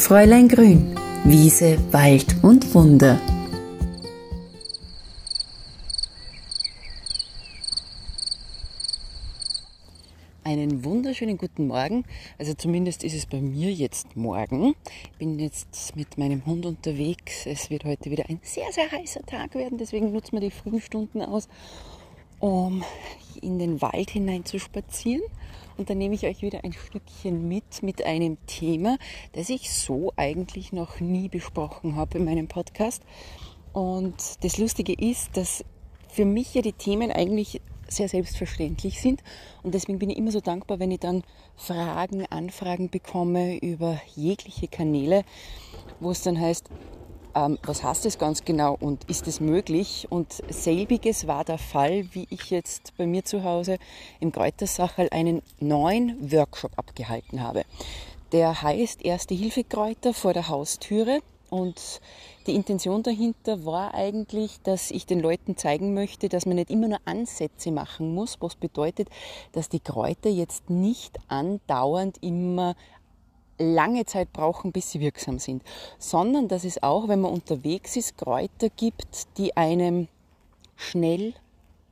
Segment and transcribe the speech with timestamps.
[0.00, 3.20] Fräulein Grün, Wiese, Wald und Wunder.
[10.42, 12.04] Einen wunderschönen guten Morgen.
[12.38, 14.74] Also zumindest ist es bei mir jetzt morgen.
[15.12, 17.44] Ich bin jetzt mit meinem Hund unterwegs.
[17.44, 19.76] Es wird heute wieder ein sehr, sehr heißer Tag werden.
[19.76, 21.46] Deswegen nutzen wir die frühen Stunden aus,
[22.40, 22.82] um
[23.40, 25.22] in den Wald hinein zu spazieren.
[25.76, 28.98] Und dann nehme ich euch wieder ein Stückchen mit mit einem Thema,
[29.32, 33.02] das ich so eigentlich noch nie besprochen habe in meinem Podcast.
[33.72, 35.64] Und das Lustige ist, dass
[36.08, 39.22] für mich ja die Themen eigentlich sehr selbstverständlich sind.
[39.62, 41.22] Und deswegen bin ich immer so dankbar, wenn ich dann
[41.56, 45.24] Fragen, Anfragen bekomme über jegliche Kanäle,
[45.98, 46.68] wo es dann heißt,
[47.34, 50.06] ähm, was heißt das ganz genau und ist es möglich?
[50.10, 53.78] Und selbiges war der Fall, wie ich jetzt bei mir zu Hause
[54.20, 57.64] im Kräutersacherl einen neuen Workshop abgehalten habe.
[58.32, 61.20] Der heißt Erste Hilfe Kräuter vor der Haustüre.
[61.50, 62.00] Und
[62.46, 66.86] die Intention dahinter war eigentlich, dass ich den Leuten zeigen möchte, dass man nicht immer
[66.86, 69.08] nur Ansätze machen muss, was bedeutet,
[69.50, 72.76] dass die Kräuter jetzt nicht andauernd immer
[73.60, 75.62] lange Zeit brauchen, bis sie wirksam sind,
[75.98, 80.08] sondern dass es auch, wenn man unterwegs ist, Kräuter gibt, die einem
[80.76, 81.34] schnell,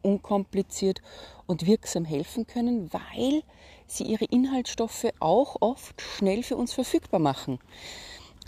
[0.02, 1.02] unkompliziert
[1.46, 3.42] und wirksam helfen können, weil
[3.86, 7.58] sie ihre Inhaltsstoffe auch oft schnell für uns verfügbar machen.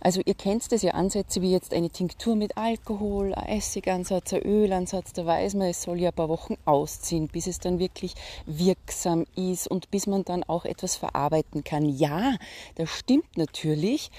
[0.01, 4.43] Also ihr kennt das ja Ansätze wie jetzt eine Tinktur mit Alkohol, ein Essigansatz, ein
[4.43, 8.15] Ölansatz, da weiß man, es soll ja ein paar Wochen ausziehen, bis es dann wirklich
[8.47, 11.84] wirksam ist und bis man dann auch etwas verarbeiten kann.
[11.84, 12.37] Ja,
[12.77, 14.11] das stimmt natürlich.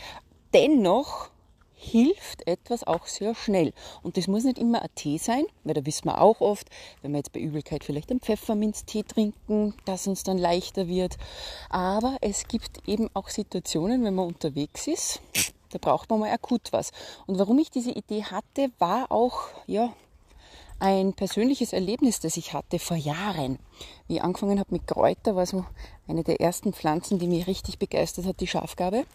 [0.54, 1.32] Dennoch
[1.74, 3.74] hilft etwas auch sehr schnell.
[4.04, 6.68] Und das muss nicht immer ein Tee sein, weil da wissen wir auch oft,
[7.02, 11.18] wenn wir jetzt bei Übelkeit vielleicht einen Pfefferminztee trinken, dass uns dann leichter wird.
[11.70, 15.22] Aber es gibt eben auch Situationen, wenn man unterwegs ist,
[15.72, 16.92] da braucht man mal akut was.
[17.26, 19.94] Und warum ich diese Idee hatte, war auch, ja,
[20.80, 23.60] ein persönliches Erlebnis, das ich hatte vor Jahren.
[24.08, 25.66] Wie ich angefangen habe mit Kräuter, war so
[26.08, 29.06] eine der ersten Pflanzen, die mich richtig begeistert hat, die Schafgabe.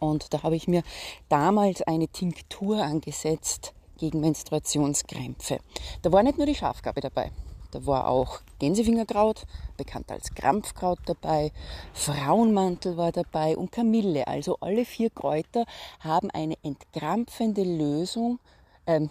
[0.00, 0.82] Und da habe ich mir
[1.28, 5.58] damals eine Tinktur angesetzt gegen Menstruationskrämpfe.
[6.02, 7.30] Da war nicht nur die Schafgabe dabei.
[7.72, 9.46] Da war auch Gänsefingerkraut,
[9.78, 11.52] bekannt als Krampfkraut dabei,
[11.94, 14.26] Frauenmantel war dabei und Kamille.
[14.26, 15.64] Also alle vier Kräuter
[16.00, 18.38] haben eine entkrampfende Lösung,
[18.86, 19.08] ähm,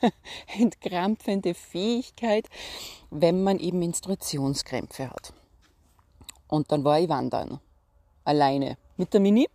[0.58, 2.48] entkrampfende Fähigkeit,
[3.10, 5.32] wenn man eben Menstruationskrämpfe hat.
[6.46, 7.58] Und dann war ich wandern,
[8.24, 9.48] alleine mit der Mini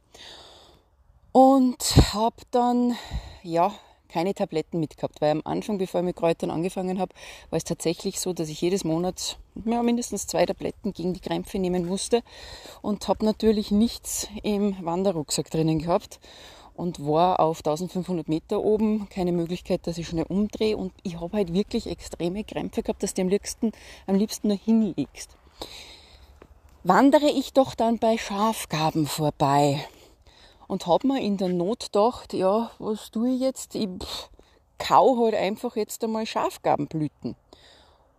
[1.32, 1.82] und
[2.14, 2.98] habe dann
[3.44, 3.74] ja
[4.12, 7.14] keine Tabletten mitgehabt, weil am Anfang, bevor ich mit Kräutern angefangen habe,
[7.50, 11.60] war es tatsächlich so, dass ich jedes Monat ja, mindestens zwei Tabletten gegen die Krämpfe
[11.60, 12.22] nehmen musste
[12.82, 16.20] und habe natürlich nichts im Wanderrucksack drinnen gehabt
[16.76, 20.78] und war auf 1500 Meter oben, keine Möglichkeit, dass ich schnell umdrehe.
[20.78, 23.72] Und ich habe halt wirklich extreme Krämpfe gehabt, dass du am liebsten,
[24.08, 25.38] am liebsten nur hinlegst.
[26.84, 29.86] Wandere ich doch dann bei Schafgaben vorbei
[30.72, 33.76] und habe mir in der Not gedacht, ja, was tue ich jetzt?
[33.76, 34.30] Ich pff,
[34.78, 37.36] kau halt einfach jetzt einmal Schafgabenblüten.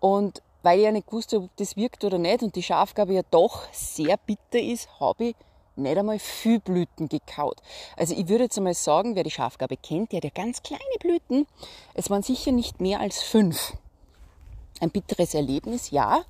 [0.00, 3.22] Und weil ich ja nicht wusste, ob das wirkt oder nicht und die Schafgabe ja
[3.30, 5.36] doch sehr bitter ist, habe ich
[5.76, 7.62] nicht einmal viel Blüten gekaut.
[7.96, 10.82] Also ich würde jetzt einmal sagen, wer die Schafgabe kennt, der hat ja ganz kleine
[11.00, 11.46] Blüten.
[11.94, 13.72] Es waren sicher nicht mehr als fünf.
[14.78, 16.22] Ein bitteres Erlebnis, ja,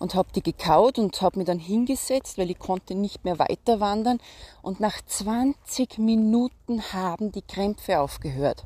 [0.00, 3.80] und habe die gekaut und habe mich dann hingesetzt, weil ich konnte nicht mehr weiter
[3.80, 4.18] wandern.
[4.62, 8.64] Und nach 20 Minuten haben die Krämpfe aufgehört.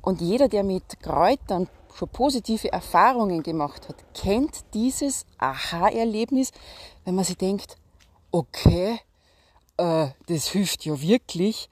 [0.00, 6.52] Und jeder, der mit Kräutern schon positive Erfahrungen gemacht hat, kennt dieses Aha-Erlebnis,
[7.04, 7.76] wenn man sich denkt,
[8.30, 8.98] okay,
[9.76, 11.68] äh, das hilft ja wirklich.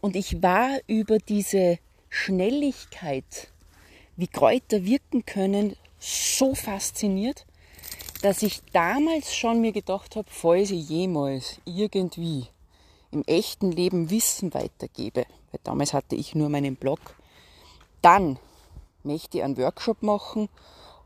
[0.00, 1.78] Und ich war über diese
[2.10, 3.48] Schnelligkeit,
[4.14, 7.44] wie Kräuter wirken können, so fasziniert,
[8.24, 12.46] dass ich damals schon mir gedacht habe, falls ich jemals irgendwie
[13.10, 17.00] im echten Leben Wissen weitergebe, weil damals hatte ich nur meinen Blog,
[18.00, 18.38] dann
[19.02, 20.48] möchte ich einen Workshop machen,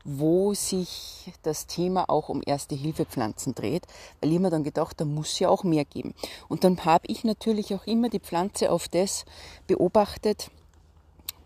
[0.05, 3.85] wo sich das Thema auch um Erste-Hilfe-Pflanzen dreht,
[4.21, 6.13] weil ich mir dann gedacht, da muss ja auch mehr geben.
[6.47, 9.25] Und dann habe ich natürlich auch immer die Pflanze auf das
[9.67, 10.51] beobachtet,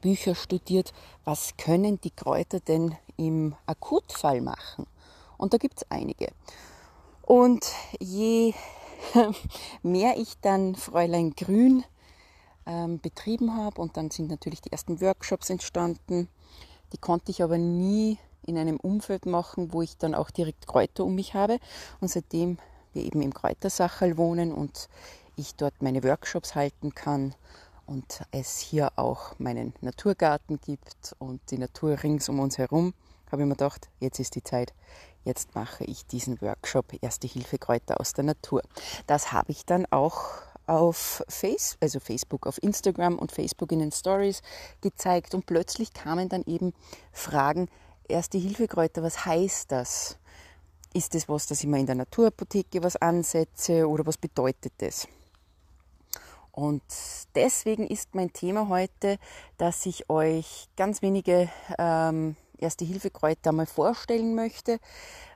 [0.01, 0.94] Bücher studiert,
[1.25, 4.86] was können die Kräuter denn im Akutfall machen?
[5.44, 6.30] Und da gibt es einige.
[7.22, 7.69] Und
[8.00, 8.54] je
[9.84, 11.84] mehr ich dann Fräulein Grün
[12.66, 16.30] ähm, betrieben habe und dann sind natürlich die ersten Workshops entstanden,
[16.94, 21.04] die konnte ich aber nie in einem Umfeld machen, wo ich dann auch direkt Kräuter
[21.04, 21.60] um mich habe.
[22.00, 22.57] Und seitdem
[22.94, 24.88] wir eben im Kräutersacherl wohnen und
[25.36, 27.36] ich dort meine Workshops halten kann
[27.86, 32.94] und es hier auch meinen Naturgarten gibt und die Natur rings um uns herum,
[33.30, 34.74] habe ich mir gedacht, jetzt ist die Zeit,
[35.23, 38.61] jetzt mache ich diesen Workshop Erste Hilfe Kräuter aus der Natur.
[39.07, 43.91] Das habe ich dann auch auf Face, also Facebook, auf Instagram und Facebook in den
[43.91, 44.41] Stories
[44.81, 46.73] gezeigt und plötzlich kamen dann eben
[47.11, 47.69] Fragen,
[48.07, 50.17] Erste Hilfe Kräuter, was heißt das?
[50.93, 55.07] Ist das was, dass ich mir in der Naturapotheke was ansetze oder was bedeutet das?
[56.51, 56.83] Und
[57.33, 59.17] deswegen ist mein Thema heute,
[59.57, 61.49] dass ich euch ganz wenige
[61.79, 64.79] ähm, Erste-Hilfe-Kräuter mal vorstellen möchte,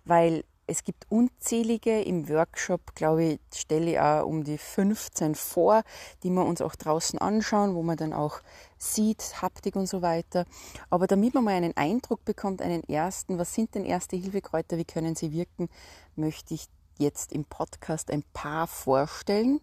[0.05, 5.83] weil es gibt unzählige im Workshop, glaube ich, stelle ich auch um die 15 vor,
[6.23, 8.41] die wir uns auch draußen anschauen, wo man dann auch
[8.77, 10.45] sieht, Haptik und so weiter.
[10.89, 15.15] Aber damit man mal einen Eindruck bekommt, einen ersten, was sind denn Erste-Hilfe-Kräuter, wie können
[15.15, 15.69] sie wirken,
[16.17, 16.65] möchte ich
[16.99, 19.61] jetzt im Podcast ein paar vorstellen.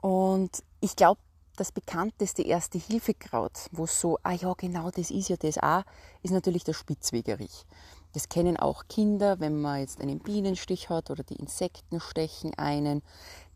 [0.00, 1.20] Und ich glaube,
[1.56, 5.84] das bekannteste Erste-Hilfe-Kraut, wo so, ah ja, genau, das ist ja das auch,
[6.22, 7.66] ist natürlich der Spitzwegerich.
[8.12, 13.02] Das kennen auch Kinder, wenn man jetzt einen Bienenstich hat oder die Insekten stechen einen,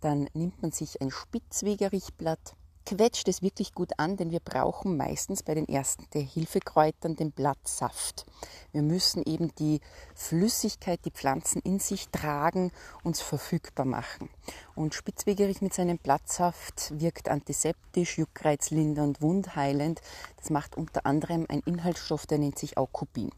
[0.00, 2.54] dann nimmt man sich ein Spitzwegerichblatt,
[2.87, 8.25] quetscht es wirklich gut an, denn wir brauchen meistens bei den ersten Hilfekräutern den Blattsaft.
[8.73, 9.81] Wir müssen eben die
[10.15, 12.71] Flüssigkeit, die Pflanzen in sich tragen,
[13.03, 14.31] uns verfügbar machen.
[14.75, 20.00] Und Spitzwegerich mit seinem Blattsaft wirkt antiseptisch, juckreizlindernd, wundheilend.
[20.37, 23.31] Das macht unter anderem ein Inhaltsstoff, der nennt sich Aukubin.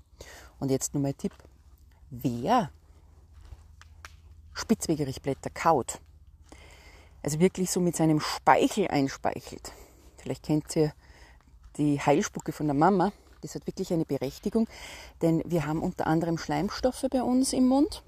[0.61, 1.33] Und jetzt nur mein Tipp.
[2.11, 2.71] Wer
[4.53, 6.01] Spitzwegerichblätter kaut,
[7.23, 9.73] also wirklich so mit seinem Speichel einspeichelt.
[10.17, 10.93] Vielleicht kennt ihr
[11.77, 13.13] die Heilspucke von der Mama.
[13.41, 14.69] Das hat wirklich eine Berechtigung,
[15.23, 18.03] denn wir haben unter anderem Schleimstoffe bei uns im Mund.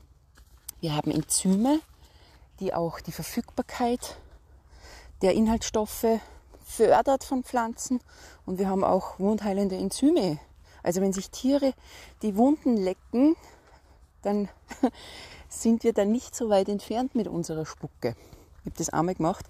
[0.81, 1.81] Wir haben Enzyme,
[2.59, 4.17] die auch die Verfügbarkeit
[5.23, 6.07] der Inhaltsstoffe
[6.65, 8.01] fördert von Pflanzen.
[8.47, 10.39] Und wir haben auch wundheilende Enzyme.
[10.83, 11.75] Also wenn sich Tiere
[12.23, 13.37] die Wunden lecken,
[14.23, 14.49] dann
[15.49, 18.17] sind wir da nicht so weit entfernt mit unserer Spucke.
[18.61, 19.47] Ich habe das einmal gemacht.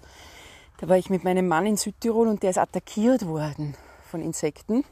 [0.77, 3.75] Da war ich mit meinem Mann in Südtirol und der ist attackiert worden
[4.09, 4.83] von Insekten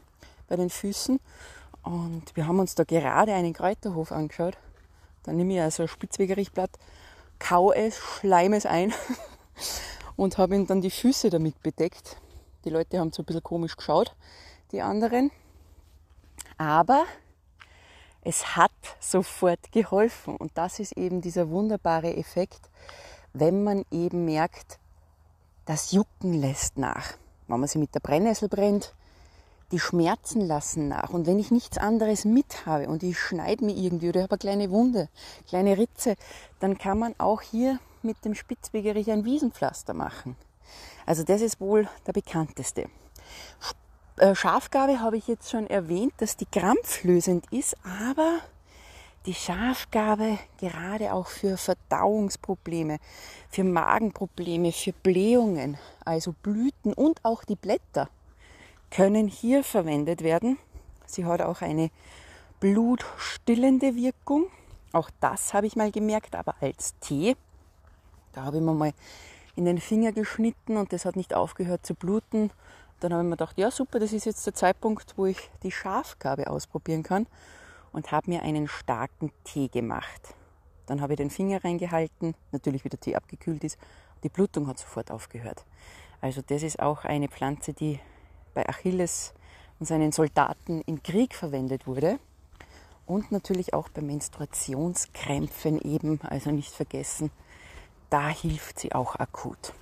[0.48, 1.18] bei den Füßen.
[1.82, 4.56] Und wir haben uns da gerade einen Kräuterhof angeschaut.
[5.22, 6.70] Dann nehme ich also ein Spitzwegerichblatt,
[7.38, 8.92] kau es, schleim es ein
[10.16, 12.18] und habe ihm dann die Füße damit bedeckt.
[12.64, 14.14] Die Leute haben so ein bisschen komisch geschaut,
[14.72, 15.30] die anderen.
[16.58, 17.04] Aber
[18.22, 18.70] es hat
[19.00, 20.36] sofort geholfen.
[20.36, 22.70] Und das ist eben dieser wunderbare Effekt,
[23.32, 24.78] wenn man eben merkt,
[25.66, 27.14] das Jucken lässt nach.
[27.46, 28.94] Wenn man sie mit der Brennnessel brennt,
[29.72, 31.10] die Schmerzen lassen nach.
[31.10, 34.38] Und wenn ich nichts anderes mit habe und ich schneide mir irgendwie oder habe eine
[34.38, 35.08] kleine Wunde,
[35.48, 36.16] kleine Ritze,
[36.58, 40.36] dann kann man auch hier mit dem Spitzwegerich ein Wiesenpflaster machen.
[41.06, 42.88] Also das ist wohl der bekannteste.
[44.16, 48.40] Äh, Schafgabe habe ich jetzt schon erwähnt, dass die krampflösend ist, aber
[49.30, 52.98] die Schafgabe gerade auch für Verdauungsprobleme,
[53.48, 58.08] für Magenprobleme, für Blähungen, also Blüten und auch die Blätter
[58.90, 60.58] können hier verwendet werden.
[61.06, 61.92] Sie hat auch eine
[62.58, 64.46] blutstillende Wirkung.
[64.90, 67.36] Auch das habe ich mal gemerkt, aber als Tee.
[68.32, 68.92] Da habe ich mir mal
[69.54, 72.50] in den Finger geschnitten und das hat nicht aufgehört zu bluten.
[72.98, 75.70] Dann habe ich mir gedacht, ja super, das ist jetzt der Zeitpunkt, wo ich die
[75.70, 77.28] Schafgabe ausprobieren kann
[77.92, 80.34] und habe mir einen starken Tee gemacht.
[80.86, 83.78] Dann habe ich den Finger reingehalten, natürlich wie der Tee abgekühlt ist.
[84.22, 85.64] Die Blutung hat sofort aufgehört.
[86.20, 88.00] Also das ist auch eine Pflanze, die
[88.54, 89.32] bei Achilles
[89.78, 92.18] und seinen Soldaten im Krieg verwendet wurde.
[93.06, 97.30] Und natürlich auch bei Menstruationskrämpfen eben, also nicht vergessen,
[98.08, 99.72] da hilft sie auch akut.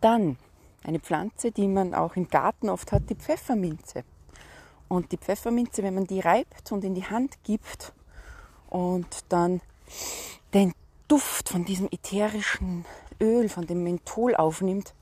[0.00, 0.36] Dann
[0.84, 4.04] eine Pflanze, die man auch im Garten oft hat, die Pfefferminze.
[4.90, 7.92] Und die Pfefferminze, wenn man die reibt und in die Hand gibt
[8.68, 9.60] und dann
[10.52, 10.74] den
[11.06, 12.84] Duft von diesem ätherischen
[13.20, 14.92] Öl, von dem Menthol aufnimmt,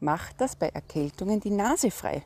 [0.00, 2.24] macht das bei Erkältungen die Nase frei.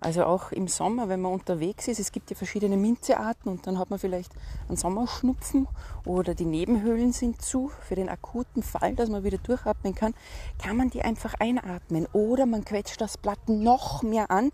[0.00, 3.78] Also auch im Sommer, wenn man unterwegs ist, es gibt ja verschiedene Minzearten und dann
[3.78, 4.32] hat man vielleicht
[4.68, 5.68] einen Sommerschnupfen
[6.06, 7.70] oder die Nebenhöhlen sind zu.
[7.86, 10.14] Für den akuten Fall, dass man wieder durchatmen kann,
[10.58, 14.50] kann man die einfach einatmen oder man quetscht das Blatt noch mehr an,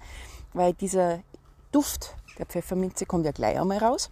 [0.54, 1.20] weil dieser
[1.78, 4.10] Duft der Pfefferminze kommt ja gleich einmal raus.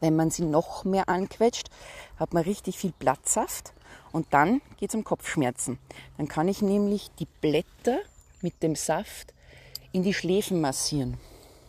[0.00, 1.70] Wenn man sie noch mehr anquetscht,
[2.18, 3.72] hat man richtig viel Blattsaft
[4.12, 5.78] und dann geht es um Kopfschmerzen.
[6.18, 8.00] Dann kann ich nämlich die Blätter
[8.42, 9.32] mit dem Saft
[9.92, 11.16] in die Schläfen massieren.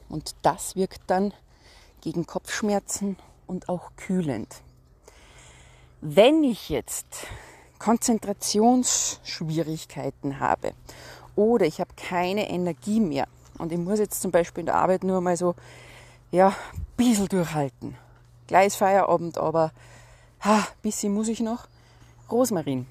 [0.10, 1.34] Und das wirkt dann
[2.02, 3.16] gegen Kopfschmerzen
[3.48, 4.54] und auch kühlend.
[6.02, 7.08] Wenn ich jetzt
[7.78, 10.74] Konzentrationsschwierigkeiten habe
[11.38, 13.30] oder ich habe keine Energie mehr
[13.60, 15.54] und ich muss jetzt zum Beispiel in der Arbeit nur mal so,
[16.32, 17.96] ja, ein bisschen durchhalten.
[18.48, 19.72] Gleich Feierabend, aber
[20.44, 21.68] ha, bisschen muss ich noch.
[22.32, 22.88] Rosmarin.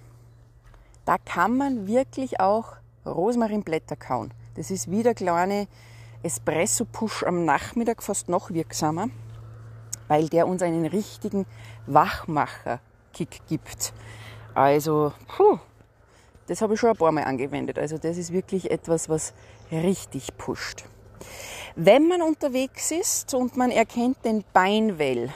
[1.04, 4.32] Da kann man wirklich auch Rosmarinblätter kauen.
[4.54, 5.66] Das ist wieder kleine
[6.22, 9.08] Espresso-Push am Nachmittag fast noch wirksamer,
[10.08, 11.46] weil der uns einen richtigen
[11.86, 13.92] Wachmacher-Kick gibt.
[14.54, 15.58] Also, puh,
[16.48, 17.78] das habe ich schon ein paar Mal angewendet.
[17.78, 19.32] Also das ist wirklich etwas, was
[19.70, 20.84] richtig pusht.
[21.76, 25.30] Wenn man unterwegs ist und man erkennt den Beinwell,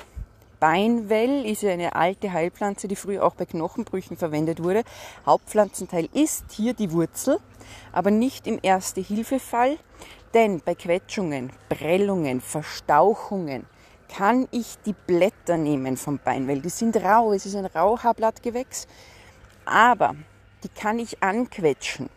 [0.58, 4.84] Beinwell ist ja eine alte Heilpflanze, die früher auch bei Knochenbrüchen verwendet wurde.
[5.26, 7.40] Hauptpflanzenteil ist hier die Wurzel,
[7.90, 9.76] aber nicht im Erste-Hilfe-Fall,
[10.34, 13.66] denn bei Quetschungen, Prellungen, Verstauchungen
[14.08, 16.60] kann ich die Blätter nehmen vom Beinwell.
[16.60, 18.86] Die sind rau, es ist ein Rauhaarblattgewächs,
[19.64, 20.14] aber
[20.62, 22.08] die kann ich anquetschen.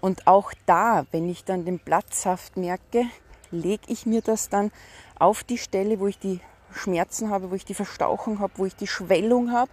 [0.00, 3.06] Und auch da, wenn ich dann den Blattsaft merke,
[3.50, 4.70] lege ich mir das dann
[5.18, 6.40] auf die Stelle, wo ich die
[6.72, 9.70] Schmerzen habe, wo ich die Verstauchung habe, wo ich die Schwellung habe.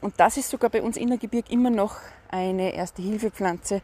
[0.00, 1.96] Und das ist sogar bei uns in der Gebirg immer noch
[2.28, 3.80] eine Erste-Hilfe-Pflanze,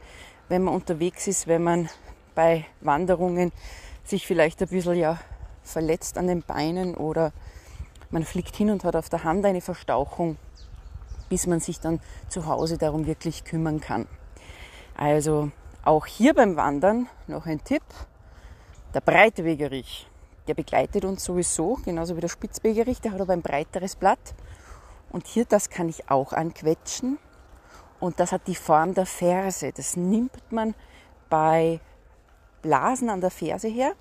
[0.49, 1.89] wenn man unterwegs ist, wenn man
[2.35, 3.53] bei Wanderungen
[4.05, 5.19] sich vielleicht ein bisschen ja
[5.63, 7.33] verletzt an den Beinen oder
[8.11, 10.37] man fliegt hin und hat auf der Hand eine Verstauchung,
[11.33, 11.99] bis man sich dann
[12.29, 14.07] zu Hause darum wirklich kümmern kann.
[14.95, 15.51] Also
[15.83, 17.83] auch hier beim Wandern noch ein Tipp.
[18.93, 20.07] Der Breitwegerich
[20.49, 24.35] der begleitet uns sowieso, genauso wie der Spitzbegerich, der hat aber ein breiteres Blatt.
[25.11, 27.19] Und hier, das kann ich auch anquetschen.
[28.01, 29.73] Und das hat die Form der Ferse.
[29.73, 30.75] Das nimmt man
[31.31, 31.81] bei
[32.61, 33.93] Blasen an der Ferse her.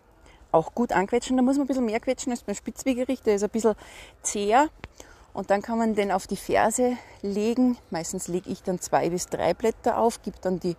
[0.51, 1.37] Auch gut anquetschen.
[1.37, 3.21] Da muss man ein bisschen mehr quetschen als beim Spitzwegerich.
[3.21, 3.75] Der ist ein bisschen
[4.21, 4.69] zäher.
[5.33, 7.77] Und dann kann man den auf die Ferse legen.
[7.89, 10.75] Meistens lege ich dann zwei bis drei Blätter auf, gebe dann die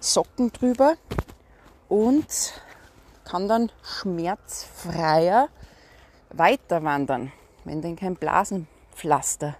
[0.00, 0.94] Socken drüber
[1.88, 2.62] und
[3.24, 5.48] kann dann schmerzfreier
[6.30, 7.32] weiter wandern,
[7.64, 9.56] wenn denn kein Blasenpflaster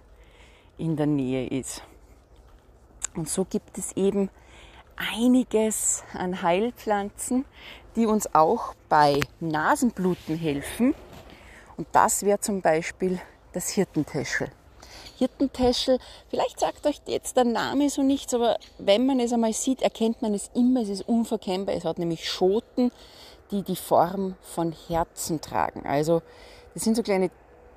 [0.77, 1.81] in der Nähe ist.
[3.15, 4.29] Und so gibt es eben
[4.95, 7.45] einiges an Heilpflanzen,
[7.95, 10.93] die uns auch bei Nasenbluten helfen.
[11.77, 13.19] Und das wäre zum Beispiel
[13.53, 14.49] das Hirtentäschel.
[15.17, 15.97] Hirtentäschel,
[16.29, 20.21] vielleicht sagt euch jetzt der Name so nichts, aber wenn man es einmal sieht, erkennt
[20.21, 21.75] man es immer, es ist unverkennbar.
[21.75, 22.91] Es hat nämlich Schoten,
[23.49, 25.85] die die Form von Herzen tragen.
[25.87, 26.21] Also
[26.73, 27.31] das sind so kleine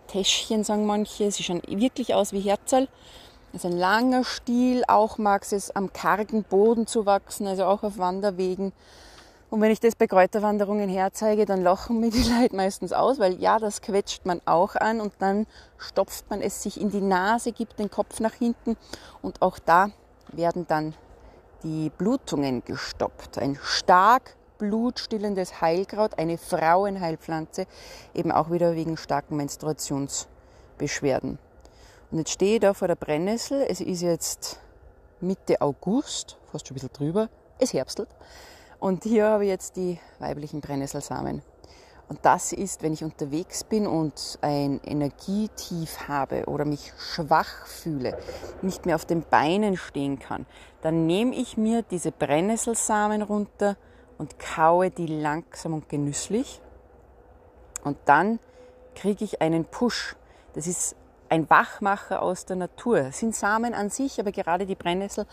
[0.08, 1.30] Täschchen, sagen manche.
[1.30, 2.88] Sie schauen wirklich aus wie Herzal.
[3.52, 4.84] Das ist ein langer Stiel.
[4.86, 8.72] Auch mag es am kargen Boden zu wachsen, also auch auf Wanderwegen.
[9.50, 13.40] Und wenn ich das bei Kräuterwanderungen herzeige, dann lachen mir die Leute meistens aus, weil
[13.40, 17.50] ja, das quetscht man auch an und dann stopft man es sich in die Nase,
[17.50, 18.76] gibt den Kopf nach hinten
[19.23, 19.90] und auch da
[20.33, 20.95] werden dann
[21.64, 23.38] die Blutungen gestoppt.
[23.38, 27.66] Ein stark blutstillendes Heilkraut, eine Frauenheilpflanze,
[28.14, 31.40] eben auch wieder wegen starken Menstruationsbeschwerden.
[32.11, 33.64] Und jetzt stehe ich da vor der Brennnessel.
[33.69, 34.61] Es ist jetzt
[35.21, 37.28] Mitte August, fast schon ein bisschen drüber.
[37.59, 38.09] Es herbstelt.
[38.80, 41.42] Und hier habe ich jetzt die weiblichen Brennnesselsamen.
[42.08, 48.18] Und das ist, wenn ich unterwegs bin und ein Energietief habe oder mich schwach fühle,
[48.62, 50.44] nicht mehr auf den Beinen stehen kann,
[50.82, 53.76] dann nehme ich mir diese Brennnesselsamen runter,
[54.20, 56.60] und kaue die langsam und genüsslich.
[57.84, 58.38] Und dann
[58.94, 60.14] kriege ich einen Push.
[60.52, 60.94] Das ist
[61.30, 63.00] ein Wachmacher aus der Natur.
[63.00, 65.25] Das sind Samen an sich, aber gerade die Brennnessel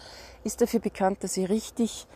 [0.46, 2.08] ist dafür bekannt, dass sie richtig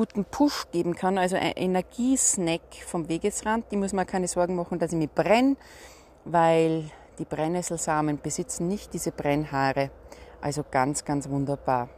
[0.00, 1.18] guten Push geben kann.
[1.18, 3.70] Also ein Energiesnack vom Wegesrand.
[3.70, 5.56] Die muss man keine Sorgen machen, dass ich mich brenne,
[6.24, 6.84] weil
[7.18, 9.90] die Brennnesselsamen besitzen nicht diese Brennhaare.
[10.40, 11.90] Also ganz, ganz wunderbar.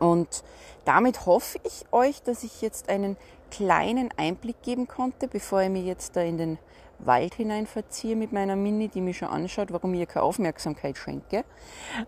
[0.00, 0.42] Und
[0.84, 3.16] damit hoffe ich euch, dass ich jetzt einen
[3.52, 6.58] kleinen Einblick geben konnte, bevor ich mich jetzt da in den
[6.98, 10.98] Wald hinein verziehe mit meiner Mini, die mich schon anschaut, warum ich ihr keine Aufmerksamkeit
[10.98, 11.44] schenke.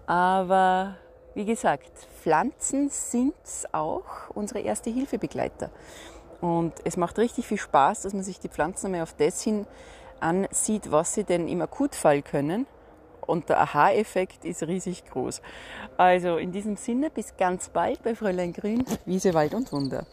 [0.08, 0.96] Aber
[1.34, 3.34] wie gesagt, Pflanzen sind
[3.72, 5.70] auch unsere erste Hilfebegleiter.
[6.40, 9.66] Und es macht richtig viel Spaß, dass man sich die Pflanzen einmal auf das hin
[10.20, 12.66] ansieht, was sie denn im Akutfall können
[13.26, 15.40] und der Aha-Effekt ist riesig groß.
[15.96, 20.06] Also in diesem Sinne, bis ganz bald bei Fräulein Grün, Wiese, Wald und Wunder.